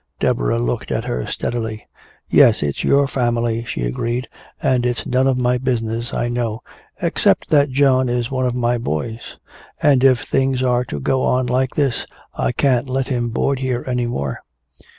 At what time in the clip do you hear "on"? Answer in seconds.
11.21-11.45